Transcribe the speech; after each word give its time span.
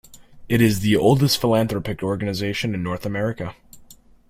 It 0.49 0.63
is 0.63 0.79
the 0.79 0.95
oldest 0.95 1.39
philanthropic 1.39 2.01
organization 2.01 2.73
in 2.73 2.81
North 2.81 3.05
America. 3.05 3.53